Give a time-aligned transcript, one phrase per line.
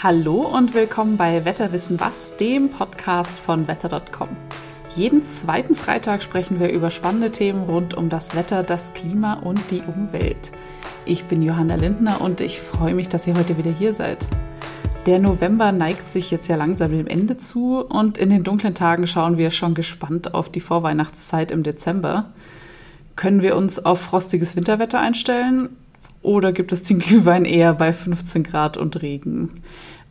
[0.00, 4.28] Hallo und willkommen bei Wetterwissen was, dem Podcast von wetter.com.
[4.90, 9.72] Jeden zweiten Freitag sprechen wir über spannende Themen rund um das Wetter, das Klima und
[9.72, 10.52] die Umwelt.
[11.04, 14.28] Ich bin Johanna Lindner und ich freue mich, dass ihr heute wieder hier seid.
[15.06, 19.08] Der November neigt sich jetzt ja langsam dem Ende zu und in den dunklen Tagen
[19.08, 22.26] schauen wir schon gespannt auf die Vorweihnachtszeit im Dezember.
[23.16, 25.70] Können wir uns auf frostiges Winterwetter einstellen?
[26.22, 29.62] Oder gibt es den Glühwein eher bei 15 Grad und Regen?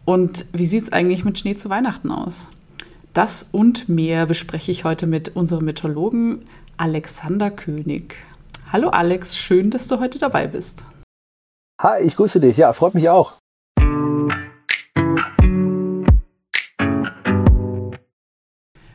[0.06, 2.48] Und wie sieht es eigentlich mit Schnee zu Weihnachten aus?
[3.14, 6.48] Das und mehr bespreche ich heute mit unserem Meteorologen
[6.78, 8.16] Alexander König.
[8.72, 10.86] Hallo Alex, schön, dass du heute dabei bist.
[11.82, 12.58] Hi, ich grüße dich.
[12.58, 13.34] Ja, freut mich auch.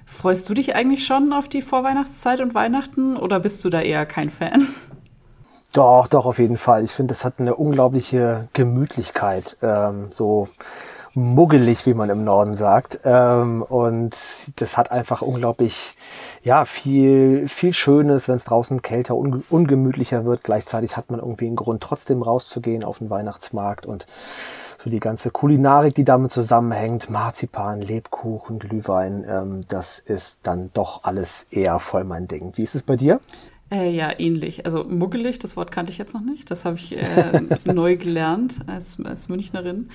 [0.06, 4.06] Freust du dich eigentlich schon auf die Vorweihnachtszeit und Weihnachten oder bist du da eher
[4.06, 4.68] kein Fan?
[5.72, 6.84] Doch, doch, auf jeden Fall.
[6.84, 9.56] Ich finde, es hat eine unglaubliche Gemütlichkeit.
[9.62, 10.48] Ähm, so
[11.14, 13.00] muggelig, wie man im Norden sagt.
[13.04, 14.14] Ähm, und
[14.56, 15.96] das hat einfach unglaublich,
[16.42, 20.44] ja, viel, viel Schönes, wenn es draußen kälter, un ungemütlicher wird.
[20.44, 24.06] Gleichzeitig hat man irgendwie einen Grund, trotzdem rauszugehen auf den Weihnachtsmarkt und
[24.78, 31.04] so die ganze Kulinarik, die damit zusammenhängt, Marzipan, Lebkuchen, Glühwein, ähm, das ist dann doch
[31.04, 32.52] alles eher voll mein Ding.
[32.56, 33.20] Wie ist es bei dir?
[33.72, 34.66] Äh, ja, ähnlich.
[34.66, 36.50] Also muggelig, das Wort kannte ich jetzt noch nicht.
[36.50, 39.88] Das habe ich äh, neu gelernt als, als Münchnerin.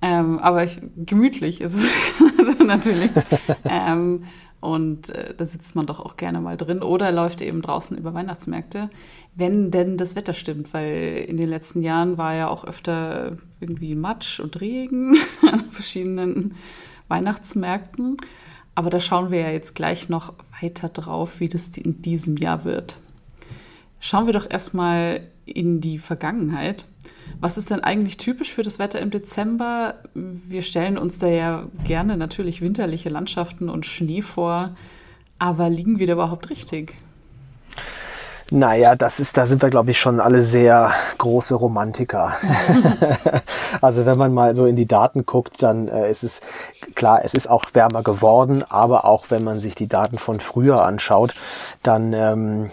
[0.00, 1.94] Ähm, aber ich, gemütlich ist es
[2.64, 3.10] natürlich.
[3.64, 4.24] ähm,
[4.60, 8.14] und äh, da sitzt man doch auch gerne mal drin oder läuft eben draußen über
[8.14, 8.90] Weihnachtsmärkte,
[9.34, 13.96] wenn denn das Wetter stimmt, weil in den letzten Jahren war ja auch öfter irgendwie
[13.96, 16.54] Matsch und Regen an verschiedenen
[17.08, 18.18] Weihnachtsmärkten.
[18.76, 22.64] Aber da schauen wir ja jetzt gleich noch weiter drauf, wie das in diesem Jahr
[22.64, 22.98] wird.
[24.00, 26.86] Schauen wir doch erstmal in die Vergangenheit.
[27.40, 29.94] Was ist denn eigentlich typisch für das Wetter im Dezember?
[30.14, 34.70] Wir stellen uns da ja gerne natürlich winterliche Landschaften und Schnee vor,
[35.38, 36.94] aber liegen wir da überhaupt richtig?
[38.50, 42.36] Naja, das ist, da sind wir, glaube ich, schon alle sehr große Romantiker.
[43.80, 46.40] also wenn man mal so in die Daten guckt, dann äh, ist es
[46.94, 50.84] klar, es ist auch wärmer geworden, aber auch wenn man sich die Daten von früher
[50.84, 51.34] anschaut,
[51.82, 52.70] dann ähm,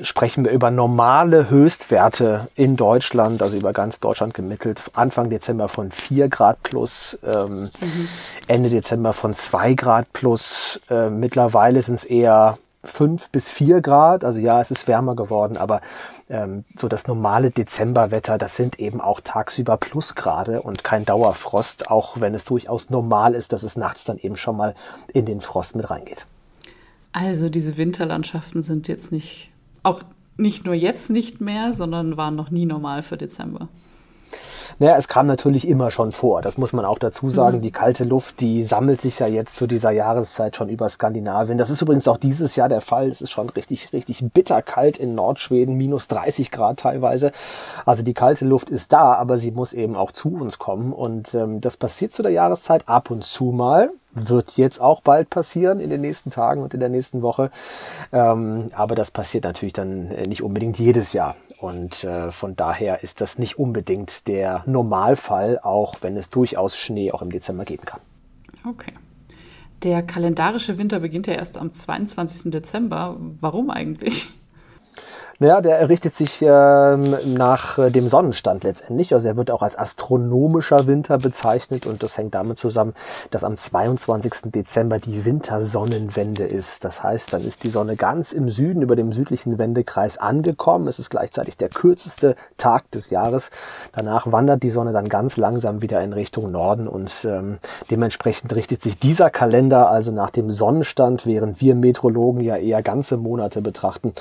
[0.00, 4.82] sprechen wir über normale Höchstwerte in Deutschland, also über ganz Deutschland gemittelt.
[4.94, 8.08] Anfang Dezember von 4 Grad plus, ähm, mhm.
[8.46, 10.80] Ende Dezember von 2 Grad plus.
[10.88, 14.24] Äh, mittlerweile sind es eher 5 bis 4 Grad.
[14.24, 15.80] Also ja, es ist wärmer geworden, aber
[16.30, 22.20] ähm, so das normale Dezemberwetter, das sind eben auch tagsüber Plusgrade und kein Dauerfrost, auch
[22.20, 24.74] wenn es durchaus normal ist, dass es nachts dann eben schon mal
[25.12, 26.26] in den Frost mit reingeht.
[27.12, 29.50] Also diese Winterlandschaften sind jetzt nicht
[29.82, 30.02] auch
[30.36, 33.68] nicht nur jetzt nicht mehr, sondern waren noch nie normal für Dezember.
[34.80, 36.40] Naja, es kam natürlich immer schon vor.
[36.40, 37.58] Das muss man auch dazu sagen.
[37.58, 37.62] Mhm.
[37.62, 41.58] Die kalte Luft, die sammelt sich ja jetzt zu dieser Jahreszeit schon über Skandinavien.
[41.58, 43.08] Das ist übrigens auch dieses Jahr der Fall.
[43.08, 47.32] Es ist schon richtig, richtig bitterkalt in Nordschweden, minus 30 Grad teilweise.
[47.86, 50.92] Also die kalte Luft ist da, aber sie muss eben auch zu uns kommen.
[50.92, 53.90] Und ähm, das passiert zu der Jahreszeit ab und zu mal
[54.26, 57.50] wird jetzt auch bald passieren in den nächsten Tagen und in der nächsten Woche.
[58.12, 61.36] Ähm, aber das passiert natürlich dann äh, nicht unbedingt jedes Jahr.
[61.60, 67.12] Und äh, von daher ist das nicht unbedingt der Normalfall, auch wenn es durchaus Schnee
[67.12, 68.00] auch im Dezember geben kann.
[68.64, 68.92] Okay.
[69.82, 72.50] Der kalendarische Winter beginnt ja erst am 22.
[72.50, 73.16] Dezember.
[73.40, 74.28] Warum eigentlich?
[75.40, 79.14] Naja, der errichtet sich ähm, nach äh, dem Sonnenstand letztendlich.
[79.14, 82.92] Also er wird auch als astronomischer Winter bezeichnet und das hängt damit zusammen,
[83.30, 84.50] dass am 22.
[84.52, 86.82] Dezember die Wintersonnenwende ist.
[86.82, 90.88] Das heißt, dann ist die Sonne ganz im Süden über dem südlichen Wendekreis angekommen.
[90.88, 93.52] Es ist gleichzeitig der kürzeste Tag des Jahres.
[93.92, 97.58] Danach wandert die Sonne dann ganz langsam wieder in Richtung Norden und ähm,
[97.92, 103.16] dementsprechend richtet sich dieser Kalender also nach dem Sonnenstand, während wir Metrologen ja eher ganze
[103.16, 104.14] Monate betrachten.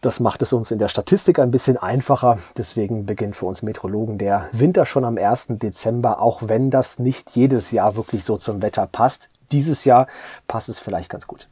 [0.00, 2.38] Das macht es uns in der Statistik ein bisschen einfacher.
[2.56, 5.46] Deswegen beginnt für uns Metrologen der Winter schon am 1.
[5.50, 9.28] Dezember, auch wenn das nicht jedes Jahr wirklich so zum Wetter passt.
[9.50, 10.06] Dieses Jahr
[10.46, 11.48] passt es vielleicht ganz gut.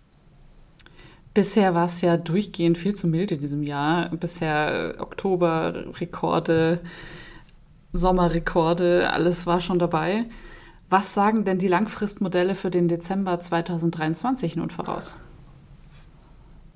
[1.34, 4.08] Bisher war es ja durchgehend viel zu mild in diesem Jahr.
[4.10, 6.80] Bisher Oktober-Rekorde,
[7.92, 10.24] Sommerrekorde, alles war schon dabei.
[10.88, 15.18] Was sagen denn die Langfristmodelle für den Dezember 2023 nun voraus?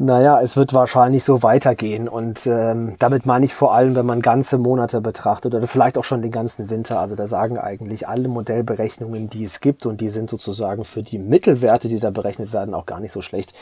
[0.03, 4.23] Naja, es wird wahrscheinlich so weitergehen und ähm, damit meine ich vor allem, wenn man
[4.23, 6.99] ganze Monate betrachtet oder vielleicht auch schon den ganzen Winter.
[6.99, 11.19] Also da sagen eigentlich alle Modellberechnungen, die es gibt und die sind sozusagen für die
[11.19, 13.53] Mittelwerte, die da berechnet werden, auch gar nicht so schlecht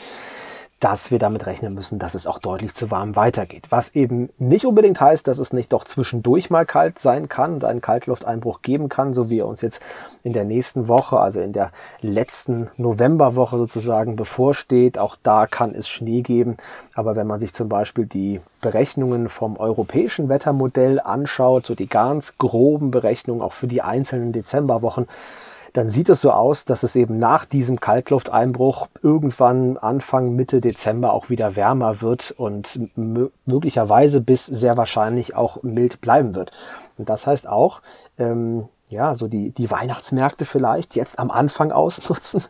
[0.79, 3.65] dass wir damit rechnen müssen, dass es auch deutlich zu warm weitergeht.
[3.69, 7.65] Was eben nicht unbedingt heißt, dass es nicht doch zwischendurch mal kalt sein kann und
[7.65, 9.81] einen Kaltlufteinbruch geben kann, so wie er uns jetzt
[10.23, 11.71] in der nächsten Woche, also in der
[12.01, 14.97] letzten Novemberwoche sozusagen bevorsteht.
[14.97, 16.55] Auch da kann es Schnee geben.
[16.93, 22.37] Aber wenn man sich zum Beispiel die Berechnungen vom europäischen Wettermodell anschaut, so die ganz
[22.37, 25.07] groben Berechnungen auch für die einzelnen Dezemberwochen,
[25.73, 31.13] dann sieht es so aus, dass es eben nach diesem Kaltlufteinbruch irgendwann Anfang, Mitte Dezember
[31.13, 32.79] auch wieder wärmer wird und
[33.45, 36.51] möglicherweise bis sehr wahrscheinlich auch mild bleiben wird.
[36.97, 37.81] Und das heißt auch,
[38.17, 42.43] ähm, ja, so die, die Weihnachtsmärkte vielleicht jetzt am Anfang ausnutzen.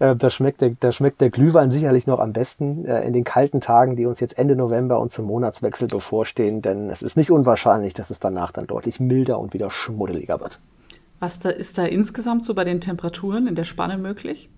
[0.00, 3.24] Äh, da, schmeckt der, da schmeckt der Glühwein sicherlich noch am besten äh, in den
[3.24, 7.30] kalten Tagen, die uns jetzt Ende November und zum Monatswechsel bevorstehen, denn es ist nicht
[7.30, 10.60] unwahrscheinlich, dass es danach dann deutlich milder und wieder schmuddeliger wird.
[11.20, 14.50] Was da, ist da insgesamt so bei den Temperaturen in der Spanne möglich?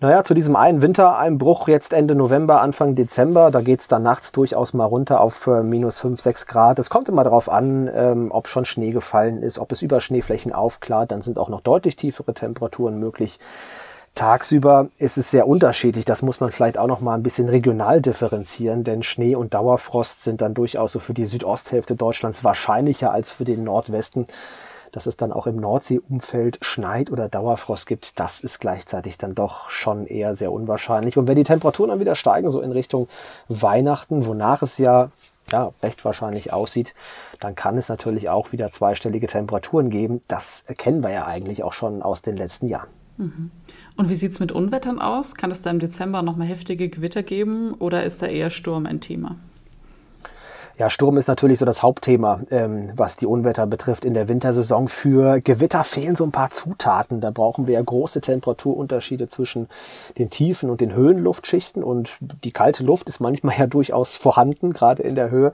[0.00, 4.74] Naja, zu diesem einen Wintereinbruch jetzt Ende November, Anfang Dezember, da geht's dann nachts durchaus
[4.74, 6.78] mal runter auf äh, minus 5, 6 Grad.
[6.78, 10.52] Es kommt immer darauf an, ähm, ob schon Schnee gefallen ist, ob es über Schneeflächen
[10.52, 11.10] aufklart.
[11.10, 13.38] Dann sind auch noch deutlich tiefere Temperaturen möglich.
[14.14, 16.04] Tagsüber ist es sehr unterschiedlich.
[16.04, 20.22] Das muss man vielleicht auch noch mal ein bisschen regional differenzieren, denn Schnee und Dauerfrost
[20.22, 24.26] sind dann durchaus so für die Südosthälfte Deutschlands wahrscheinlicher als für den Nordwesten
[24.94, 29.68] dass es dann auch im Nordseeumfeld schneit oder Dauerfrost gibt, das ist gleichzeitig dann doch
[29.68, 31.16] schon eher sehr unwahrscheinlich.
[31.16, 33.08] Und wenn die Temperaturen dann wieder steigen, so in Richtung
[33.48, 35.10] Weihnachten, wonach es ja
[35.52, 36.94] ja, recht wahrscheinlich aussieht,
[37.40, 40.22] dann kann es natürlich auch wieder zweistellige Temperaturen geben.
[40.28, 42.88] Das kennen wir ja eigentlich auch schon aus den letzten Jahren.
[43.16, 43.50] Mhm.
[43.96, 45.34] Und wie sieht es mit Unwettern aus?
[45.34, 49.00] Kann es da im Dezember nochmal heftige Gewitter geben oder ist da eher Sturm ein
[49.00, 49.36] Thema?
[50.76, 54.88] Ja, Sturm ist natürlich so das Hauptthema, ähm, was die Unwetter betrifft in der Wintersaison.
[54.88, 57.20] Für Gewitter fehlen so ein paar Zutaten.
[57.20, 59.68] Da brauchen wir ja große Temperaturunterschiede zwischen
[60.18, 61.84] den tiefen und den Höhenluftschichten.
[61.84, 65.52] Und die kalte Luft ist manchmal ja durchaus vorhanden, gerade in der Höhe.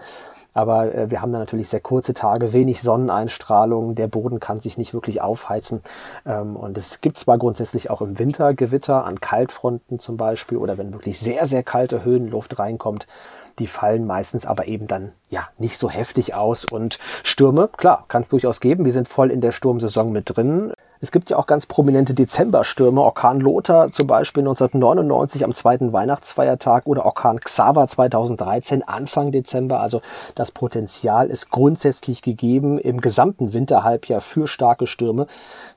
[0.55, 4.79] Aber äh, wir haben da natürlich sehr kurze Tage, wenig Sonneneinstrahlung, der Boden kann sich
[4.79, 5.83] nicht wirklich aufheizen.
[6.25, 10.79] Ähm, und es gibt zwar grundsätzlich auch im Winter Gewitter an Kaltfronten zum Beispiel oder
[10.79, 13.07] wenn wirklich sehr, sehr kalte Höhenluft reinkommt,
[13.59, 16.65] die fallen meistens aber eben dann ja nicht so heftig aus.
[16.65, 18.85] Und Stürme, klar, kann es durchaus geben.
[18.85, 20.73] Wir sind voll in der Sturmsaison mit drin.
[21.03, 23.01] Es gibt ja auch ganz prominente Dezemberstürme.
[23.01, 29.81] Orkan Lothar zum Beispiel 1999 am zweiten Weihnachtsfeiertag oder Orkan Xaver 2013 Anfang Dezember.
[29.81, 30.03] Also
[30.35, 35.27] das Potenzial ist grundsätzlich gegeben im gesamten Winterhalbjahr für starke Stürme.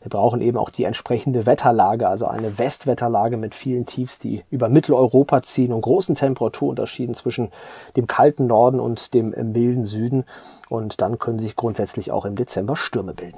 [0.01, 4.67] Wir brauchen eben auch die entsprechende Wetterlage, also eine Westwetterlage mit vielen Tiefs, die über
[4.67, 7.49] Mitteleuropa ziehen und großen Temperaturunterschieden zwischen
[7.95, 10.25] dem kalten Norden und dem milden Süden.
[10.67, 13.37] Und dann können sich grundsätzlich auch im Dezember Stürme bilden.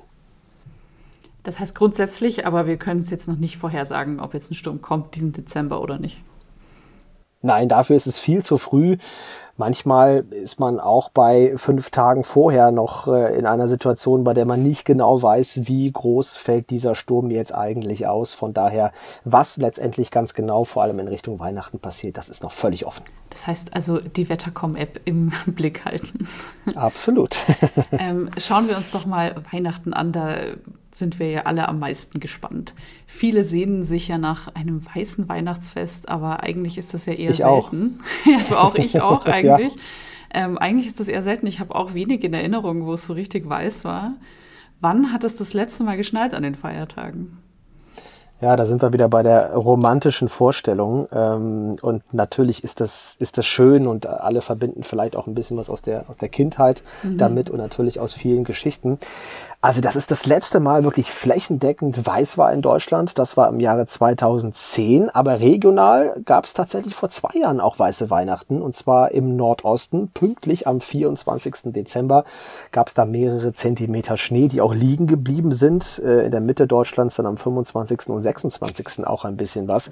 [1.46, 4.82] Das heißt grundsätzlich, aber wir können es jetzt noch nicht vorhersagen, ob jetzt ein Sturm
[4.82, 6.22] kommt diesen Dezember oder nicht.
[7.44, 8.98] Nein, dafür ist es viel zu früh.
[9.58, 14.46] Manchmal ist man auch bei fünf Tagen vorher noch äh, in einer Situation, bei der
[14.46, 18.34] man nicht genau weiß, wie groß fällt dieser Sturm jetzt eigentlich aus.
[18.34, 18.92] Von daher,
[19.24, 23.04] was letztendlich ganz genau, vor allem in Richtung Weihnachten passiert, das ist noch völlig offen.
[23.30, 26.28] Das heißt also, die Wettercom-App im Blick halten.
[26.76, 27.38] Absolut.
[27.92, 30.12] ähm, schauen wir uns doch mal Weihnachten an.
[30.12, 30.36] Da
[30.96, 32.74] sind wir ja alle am meisten gespannt.
[33.06, 37.38] Viele sehnen sich ja nach einem weißen Weihnachtsfest, aber eigentlich ist das ja eher ich
[37.38, 38.00] selten.
[38.02, 38.26] Auch.
[38.32, 39.76] ja, du auch, ich auch eigentlich.
[39.76, 39.80] ja.
[40.34, 41.48] ähm, eigentlich ist das eher selten.
[41.48, 44.14] Ich habe auch wenig in Erinnerung, wo es so richtig weiß war.
[44.82, 47.38] Wann hat es das letzte Mal geschneit an den Feiertagen?
[48.42, 51.08] Ja, da sind wir wieder bei der romantischen Vorstellung.
[51.12, 55.56] Ähm, und natürlich ist das, ist das schön und alle verbinden vielleicht auch ein bisschen
[55.56, 57.18] was aus der, aus der Kindheit mhm.
[57.18, 59.00] damit und natürlich aus vielen Geschichten.
[59.66, 63.18] Also das ist das letzte Mal wirklich flächendeckend weiß war in Deutschland.
[63.18, 65.10] Das war im Jahre 2010.
[65.10, 68.62] Aber regional gab es tatsächlich vor zwei Jahren auch weiße Weihnachten.
[68.62, 70.10] Und zwar im Nordosten.
[70.10, 71.74] Pünktlich am 24.
[71.74, 72.26] Dezember
[72.72, 75.98] gab es da mehrere Zentimeter Schnee, die auch liegen geblieben sind.
[75.98, 78.10] Äh, in der Mitte Deutschlands dann am 25.
[78.10, 79.08] und 26.
[79.08, 79.90] auch ein bisschen was.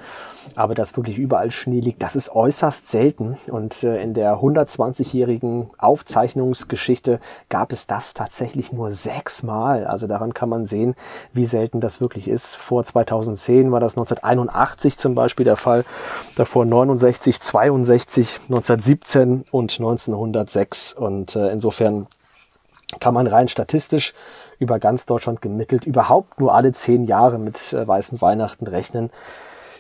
[0.54, 3.40] Aber dass wirklich überall Schnee liegt, das ist äußerst selten.
[3.48, 9.86] Und äh, in der 120-jährigen Aufzeichnungsgeschichte gab es das tatsächlich nur sechsmal Mal.
[9.86, 10.94] Also daran kann man sehen,
[11.32, 12.58] wie selten das wirklich ist.
[12.58, 15.86] Vor 2010 war das 1981 zum Beispiel der Fall,
[16.36, 20.92] davor 69, 62, 1917 und 1906.
[20.94, 22.08] Und äh, insofern
[23.00, 24.14] kann man rein statistisch
[24.60, 29.12] über ganz Deutschland gemittelt überhaupt nur alle zehn Jahre mit äh, weißen Weihnachten rechnen.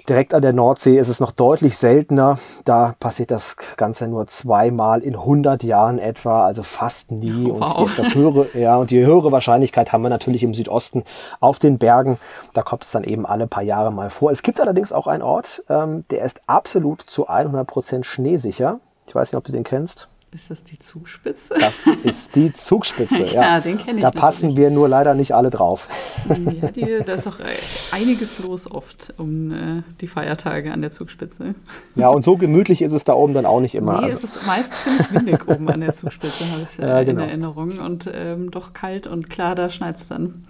[0.09, 2.37] Direkt an der Nordsee ist es noch deutlich seltener.
[2.65, 7.49] Da passiert das Ganze nur zweimal in 100 Jahren etwa, also fast nie.
[7.49, 7.77] Wow.
[7.77, 11.05] Und die, das höhere, ja, und die höhere Wahrscheinlichkeit haben wir natürlich im Südosten
[11.39, 12.19] auf den Bergen.
[12.53, 14.29] Da kommt es dann eben alle paar Jahre mal vor.
[14.29, 18.81] Es gibt allerdings auch einen Ort, ähm, der ist absolut zu 100 Prozent schneesicher.
[19.07, 20.09] Ich weiß nicht, ob du den kennst.
[20.33, 21.53] Ist das die Zugspitze?
[21.59, 23.41] Das ist die Zugspitze, ja.
[23.41, 24.01] ja den kenne ich.
[24.01, 24.57] Da passen natürlich.
[24.57, 25.87] wir nur leider nicht alle drauf.
[26.27, 27.43] Ja, die, da ist auch äh,
[27.91, 31.53] einiges los oft um äh, die Feiertage an der Zugspitze.
[31.95, 33.99] Ja, und so gemütlich ist es da oben dann auch nicht immer.
[33.99, 34.17] Nee, also.
[34.17, 37.21] es ist meist ziemlich windig oben an der Zugspitze, habe ich äh, ja, genau.
[37.21, 37.79] in Erinnerung.
[37.79, 40.45] Und ähm, doch kalt und klar, da schneit es dann.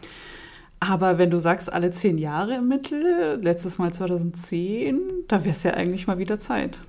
[0.79, 5.63] Aber wenn du sagst, alle zehn Jahre im Mittel, letztes Mal 2010, da wäre es
[5.63, 6.79] ja eigentlich mal wieder Zeit.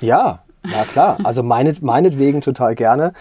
[0.00, 1.18] Ja, ja, klar.
[1.24, 3.12] Also meinet, meinetwegen total gerne.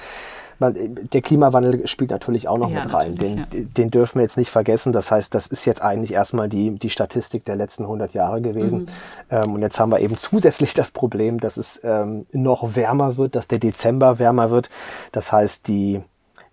[0.59, 3.15] Der Klimawandel spielt natürlich auch noch ja, mit rein.
[3.15, 3.45] Den, ja.
[3.51, 4.91] den, dürfen wir jetzt nicht vergessen.
[4.91, 8.79] Das heißt, das ist jetzt eigentlich erstmal die, die Statistik der letzten 100 Jahre gewesen.
[8.79, 8.87] Mhm.
[9.29, 13.35] Ähm, und jetzt haben wir eben zusätzlich das Problem, dass es ähm, noch wärmer wird,
[13.35, 14.69] dass der Dezember wärmer wird.
[15.13, 16.01] Das heißt, die,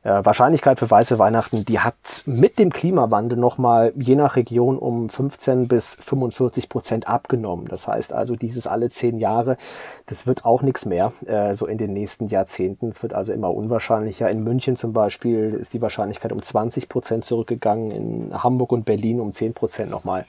[0.07, 1.97] äh, Wahrscheinlichkeit für weiße Weihnachten, die hat
[2.27, 7.67] mit dem Klimawandel nochmal je nach Region um 15 bis 45 Prozent abgenommen.
[7.67, 9.57] Das heißt also, dieses alle zehn Jahre,
[10.07, 12.89] das wird auch nichts mehr, äh, so in den nächsten Jahrzehnten.
[12.89, 14.31] Es wird also immer unwahrscheinlicher.
[14.31, 19.19] In München zum Beispiel ist die Wahrscheinlichkeit um 20 Prozent zurückgegangen, in Hamburg und Berlin
[19.19, 20.25] um 10 Prozent nochmal.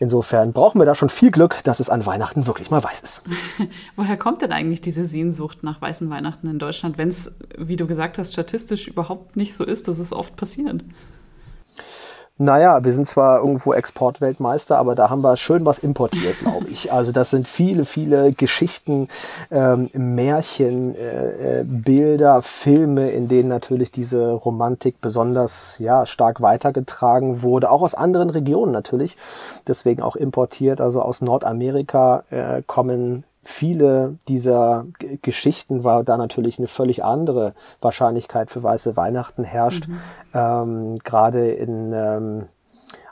[0.00, 3.22] Insofern brauchen wir da schon viel Glück, dass es an Weihnachten wirklich mal weiß ist.
[3.96, 7.86] Woher kommt denn eigentlich diese Sehnsucht nach weißen Weihnachten in Deutschland, wenn es, wie du
[7.88, 10.84] gesagt hast, statistisch überhaupt nicht so ist, dass es oft passiert?
[12.40, 16.92] Naja, wir sind zwar irgendwo Exportweltmeister, aber da haben wir schön was importiert, glaube ich.
[16.92, 19.08] Also das sind viele, viele Geschichten,
[19.50, 27.42] ähm, Märchen, äh, äh, Bilder, Filme, in denen natürlich diese Romantik besonders ja, stark weitergetragen
[27.42, 27.72] wurde.
[27.72, 29.16] Auch aus anderen Regionen natürlich.
[29.66, 30.80] Deswegen auch importiert.
[30.80, 37.54] Also aus Nordamerika äh, kommen viele dieser G Geschichten, weil da natürlich eine völlig andere
[37.80, 39.88] Wahrscheinlichkeit für weiße Weihnachten herrscht.
[39.88, 40.00] Mhm.
[40.34, 42.48] Ähm, Gerade in ähm,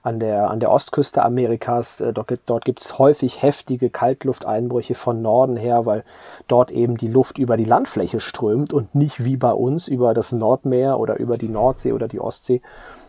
[0.02, 2.00] an der, an der Ostküste Amerikas.
[2.00, 6.04] Äh, dort, dort gibt es häufig heftige Kaltlufteinbrüche von Norden her, weil
[6.46, 10.30] dort eben die Luft über die Landfläche strömt und nicht wie bei uns über das
[10.30, 12.62] Nordmeer oder über die Nordsee oder die Ostsee.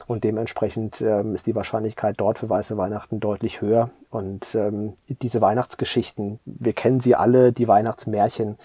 [0.08, 3.90] Und dementsprechend ähm, ist die Wahrscheinlichkeit dort für weiße Weihnachten deutlich höher.
[4.10, 8.58] Und ähm, diese Weihnachtsgeschichten, wir kennen sie alle, die Weihnachtsmärchen,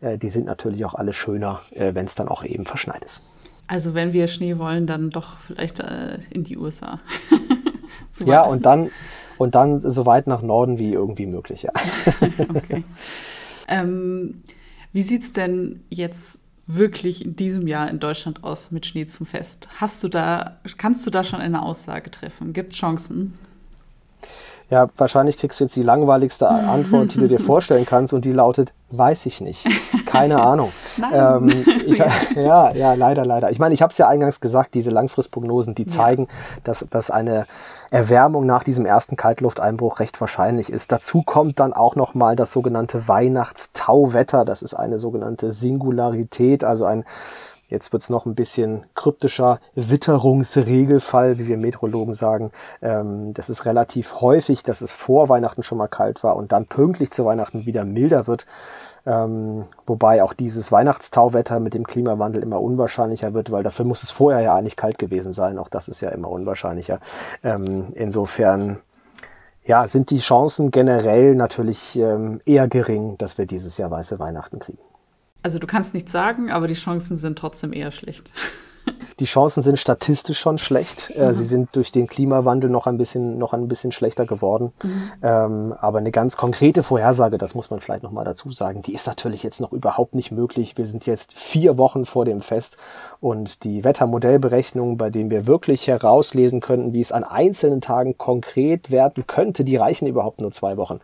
[0.00, 3.22] äh, die sind natürlich auch alle schöner, äh, wenn es dann auch eben verschneit ist.
[3.68, 6.98] Also wenn wir Schnee wollen, dann doch vielleicht äh, in die USA.
[8.24, 8.90] ja, und dann,
[9.36, 11.72] und dann so weit nach Norden wie irgendwie möglich, ja.
[12.48, 12.82] okay.
[13.68, 14.42] Ähm,
[14.92, 19.26] wie sieht es denn jetzt wirklich in diesem Jahr in Deutschland aus mit Schnee zum
[19.26, 19.68] Fest?
[19.80, 22.52] Hast du da, kannst du da schon eine Aussage treffen?
[22.52, 23.34] Gibt es Chancen?
[24.70, 28.32] Ja, wahrscheinlich kriegst du jetzt die langweiligste Antwort, die du dir vorstellen kannst, und die
[28.32, 29.66] lautet, weiß ich nicht.
[30.06, 30.70] Keine Ahnung.
[31.12, 31.48] ähm,
[31.86, 31.98] ich,
[32.34, 33.50] ja, ja, leider, leider.
[33.50, 36.60] Ich meine, ich habe es ja eingangs gesagt, diese Langfristprognosen, die zeigen, ja.
[36.64, 37.46] dass, dass eine
[37.90, 40.92] Erwärmung nach diesem ersten Kaltlufteinbruch recht wahrscheinlich ist.
[40.92, 44.44] Dazu kommt dann auch nochmal das sogenannte Weihnachtstauwetter.
[44.44, 47.04] Das ist eine sogenannte Singularität, also ein
[47.68, 52.50] Jetzt wird's noch ein bisschen kryptischer Witterungsregelfall, wie wir Meteorologen sagen.
[52.80, 56.66] Ähm, das ist relativ häufig, dass es vor Weihnachten schon mal kalt war und dann
[56.66, 58.46] pünktlich zu Weihnachten wieder milder wird.
[59.04, 64.10] Ähm, wobei auch dieses Weihnachtstauwetter mit dem Klimawandel immer unwahrscheinlicher wird, weil dafür muss es
[64.10, 65.58] vorher ja eigentlich kalt gewesen sein.
[65.58, 67.00] Auch das ist ja immer unwahrscheinlicher.
[67.44, 68.80] Ähm, insofern
[69.64, 74.58] ja, sind die Chancen generell natürlich ähm, eher gering, dass wir dieses Jahr weiße Weihnachten
[74.58, 74.87] kriegen.
[75.42, 78.32] Also du kannst nichts sagen, aber die Chancen sind trotzdem eher schlecht.
[79.20, 81.12] Die Chancen sind statistisch schon schlecht.
[81.16, 81.34] Mhm.
[81.34, 84.72] Sie sind durch den Klimawandel noch ein bisschen, noch ein bisschen schlechter geworden.
[84.82, 85.12] Mhm.
[85.22, 89.06] Ähm, aber eine ganz konkrete Vorhersage, das muss man vielleicht nochmal dazu sagen, die ist
[89.06, 90.78] natürlich jetzt noch überhaupt nicht möglich.
[90.78, 92.76] Wir sind jetzt vier Wochen vor dem Fest
[93.20, 98.90] und die Wettermodellberechnungen, bei denen wir wirklich herauslesen könnten, wie es an einzelnen Tagen konkret
[98.90, 101.00] werden könnte, die reichen überhaupt nur zwei Wochen.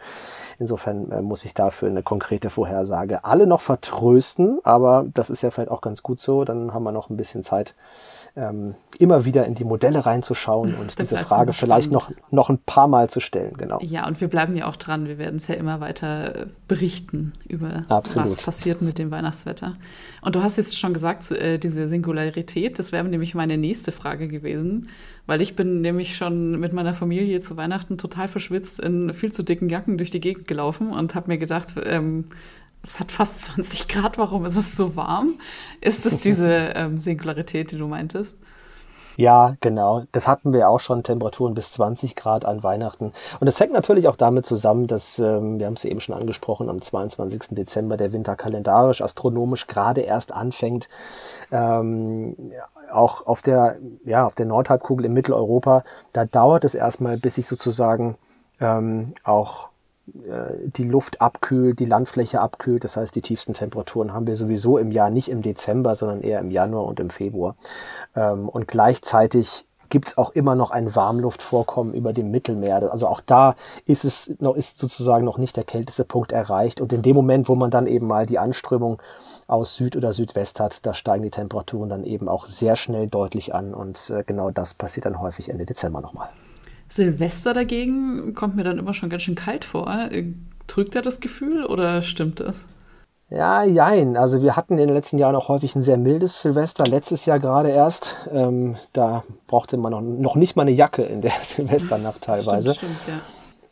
[0.58, 5.50] Insofern äh, muss ich dafür eine konkrete Vorhersage alle noch vertrösten, aber das ist ja
[5.50, 6.44] vielleicht auch ganz gut so.
[6.44, 7.74] Dann haben wir noch ein bisschen Zeit,
[8.36, 12.88] ähm, immer wieder in die Modelle reinzuschauen und diese Frage vielleicht noch, noch ein paar
[12.88, 13.56] Mal zu stellen.
[13.56, 13.78] Genau.
[13.80, 15.06] Ja, und wir bleiben ja auch dran.
[15.06, 18.28] Wir werden es ja immer weiter äh, berichten über Absolut.
[18.28, 19.76] was passiert mit dem Weihnachtswetter.
[20.20, 24.26] Und du hast jetzt schon gesagt, äh, diese Singularität, das wäre nämlich meine nächste Frage
[24.26, 24.88] gewesen,
[25.26, 29.42] weil ich bin nämlich schon mit meiner Familie zu Weihnachten total verschwitzt in viel zu
[29.42, 32.26] dicken Jacken durch die Gegend gelaufen und habe mir gedacht, ähm,
[32.84, 35.40] es hat fast 20 Grad, warum ist es so warm?
[35.80, 38.38] Ist es diese ähm, Singularität, die du meintest?
[39.16, 40.04] Ja, genau.
[40.10, 43.12] Das hatten wir auch schon, Temperaturen bis 20 Grad an Weihnachten.
[43.38, 46.68] Und das hängt natürlich auch damit zusammen, dass, ähm, wir haben es eben schon angesprochen,
[46.68, 47.50] am 22.
[47.50, 50.88] Dezember der Winter kalendarisch, astronomisch gerade erst anfängt.
[51.52, 52.52] Ähm,
[52.92, 57.46] auch auf der, ja, auf der Nordhalbkugel in Mitteleuropa, da dauert es erstmal, bis sich
[57.46, 58.16] sozusagen
[58.60, 59.68] ähm, auch
[60.06, 62.84] die Luft abkühlt, die Landfläche abkühlt.
[62.84, 66.40] Das heißt, die tiefsten Temperaturen haben wir sowieso im Jahr nicht im Dezember, sondern eher
[66.40, 67.56] im Januar und im Februar.
[68.14, 72.90] Ähm, und gleichzeitig gibt es auch immer noch ein Warmluftvorkommen über dem Mittelmeer.
[72.90, 73.54] Also auch da
[73.86, 76.80] ist es noch, ist sozusagen noch nicht der kälteste Punkt erreicht.
[76.80, 79.00] Und in dem Moment, wo man dann eben mal die Anströmung
[79.46, 83.54] aus Süd oder Südwest hat, da steigen die Temperaturen dann eben auch sehr schnell deutlich
[83.54, 83.72] an.
[83.72, 86.30] Und äh, genau das passiert dann häufig Ende Dezember nochmal.
[86.94, 89.88] Silvester dagegen kommt mir dann immer schon ganz schön kalt vor.
[90.68, 92.66] Trügt er das Gefühl oder stimmt das?
[93.30, 94.16] Ja, jein.
[94.16, 96.84] Also wir hatten in den letzten Jahren auch häufig ein sehr mildes Silvester.
[96.84, 98.28] Letztes Jahr gerade erst.
[98.30, 102.74] Ähm, da brauchte man noch, noch nicht mal eine Jacke in der Silvesternacht teilweise.
[102.74, 103.20] Stimmt, stimmt, ja.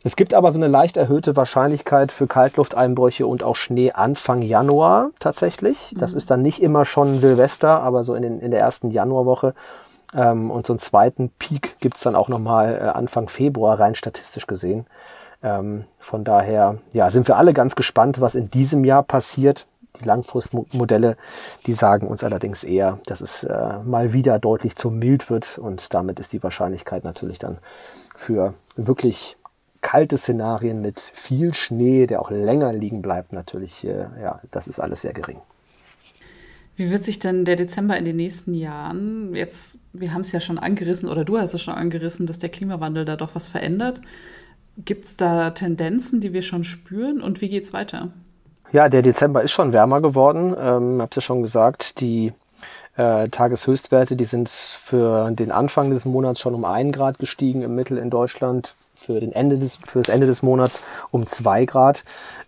[0.05, 5.11] Es gibt aber so eine leicht erhöhte Wahrscheinlichkeit für Kaltlufteinbrüche und auch Schnee Anfang Januar
[5.21, 5.95] tatsächlich.
[5.97, 6.17] Das mhm.
[6.17, 9.53] ist dann nicht immer schon Silvester, aber so in, den, in der ersten Januarwoche
[10.15, 14.47] ähm, und so einen zweiten Peak gibt's dann auch nochmal äh, Anfang Februar, rein statistisch
[14.47, 14.85] gesehen.
[15.41, 19.67] Ähm, von daher ja, sind wir alle ganz gespannt, was in diesem Jahr passiert.
[19.99, 21.17] Die Langfristmodelle,
[21.67, 25.93] die sagen uns allerdings eher, dass es äh, mal wieder deutlich zu mild wird und
[25.93, 27.59] damit ist die Wahrscheinlichkeit natürlich dann
[28.15, 29.37] für wirklich
[29.81, 34.79] kalte Szenarien mit viel Schnee, der auch länger liegen bleibt, natürlich, äh, ja, das ist
[34.79, 35.41] alles sehr gering.
[36.75, 40.39] Wie wird sich denn der Dezember in den nächsten Jahren, jetzt, wir haben es ja
[40.39, 44.01] schon angerissen oder du hast es schon angerissen, dass der Klimawandel da doch was verändert.
[44.77, 48.09] Gibt es da Tendenzen, die wir schon spüren und wie geht es weiter?
[48.71, 50.55] Ja, der Dezember ist schon wärmer geworden.
[50.57, 52.33] Ähm, habe es ja schon gesagt, die
[52.95, 57.75] äh, Tageshöchstwerte, die sind für den Anfang des Monats schon um ein Grad gestiegen im
[57.75, 62.03] Mittel in Deutschland, für, den Ende des, für das Ende des Monats um zwei Grad.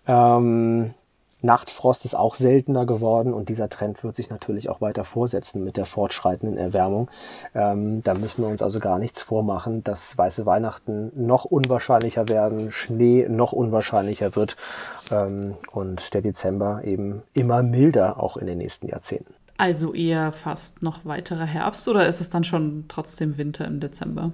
[0.08, 0.96] Ähm,
[1.45, 5.77] Nachtfrost ist auch seltener geworden und dieser Trend wird sich natürlich auch weiter vorsetzen mit
[5.77, 7.09] der fortschreitenden Erwärmung.
[7.53, 12.71] Ähm, da müssen wir uns also gar nichts vormachen, dass weiße Weihnachten noch unwahrscheinlicher werden,
[12.71, 14.57] Schnee noch unwahrscheinlicher wird
[15.11, 19.33] ähm, und der Dezember eben immer milder auch in den nächsten Jahrzehnten.
[19.57, 24.31] Also eher fast noch weiterer Herbst oder ist es dann schon trotzdem Winter im Dezember?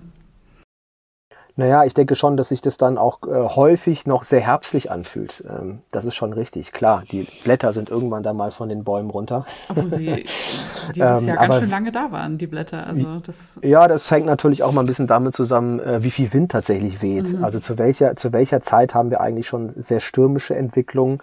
[1.55, 5.43] Naja, ich denke schon, dass sich das dann auch äh, häufig noch sehr herbstlich anfühlt.
[5.47, 6.71] Ähm, das ist schon richtig.
[6.71, 9.45] Klar, die Blätter sind irgendwann da mal von den Bäumen runter.
[9.69, 10.25] Obwohl sie
[10.95, 12.87] dieses ähm, Jahr ganz schön lange da waren, die Blätter.
[12.87, 16.31] Also das ja, das hängt natürlich auch mal ein bisschen damit zusammen, äh, wie viel
[16.33, 17.29] Wind tatsächlich weht.
[17.29, 17.43] Mhm.
[17.43, 21.19] Also zu welcher, zu welcher Zeit haben wir eigentlich schon sehr stürmische Entwicklungen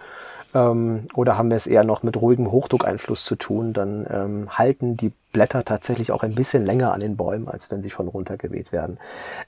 [0.53, 4.97] ähm, oder haben wir es eher noch mit ruhigem Hochdruckeinfluss zu tun, dann ähm, halten
[4.97, 8.71] die Blätter tatsächlich auch ein bisschen länger an den Bäumen, als wenn sie schon runtergeweht
[8.71, 8.97] werden.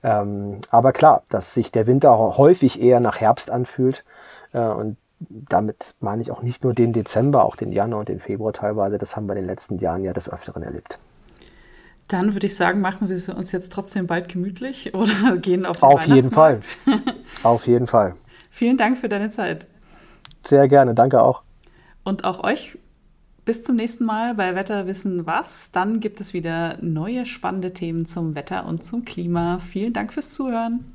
[0.04, 4.04] Ähm, aber klar, dass sich der Winter häufig eher nach Herbst anfühlt
[4.54, 4.98] äh, und
[5.30, 8.98] damit meine ich auch nicht nur den Dezember, auch den Januar und den Februar teilweise.
[8.98, 11.00] Das haben wir in den letzten Jahren ja des Öfteren erlebt.
[12.08, 15.84] Dann würde ich sagen, machen wir uns jetzt trotzdem bald gemütlich oder gehen auf den
[15.84, 16.60] Auf jeden Fall.
[17.44, 18.16] auf jeden Fall.
[18.50, 19.68] Vielen Dank für deine Zeit.
[20.44, 21.44] Sehr gerne, danke auch.
[22.04, 22.78] Und auch euch
[23.46, 25.72] bis zum nächsten Mal bei Wetter wissen was.
[25.72, 29.60] Dann gibt es wieder neue spannende Themen zum Wetter und zum Klima.
[29.60, 30.86] Vielen Dank fürs Zuhören.